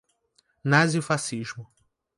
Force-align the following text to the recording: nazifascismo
nazifascismo 0.69 1.61